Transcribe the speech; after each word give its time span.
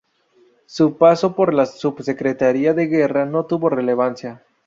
Su 0.65 0.97
paso 0.97 1.35
por 1.35 1.53
la 1.53 1.67
Subsecretaría 1.67 2.73
de 2.73 2.87
Guerra 2.87 3.27
no 3.27 3.45
tuvo 3.45 3.69
relevancia. 3.69 4.43